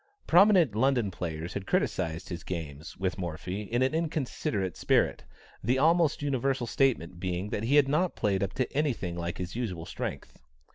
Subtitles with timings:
[0.25, 5.25] Prominent London players had criticized his games with Morphy in an inconsiderate spirit,
[5.63, 9.37] the almost universal statement being that he had not played up to any thing like
[9.37, 10.39] his usual strength.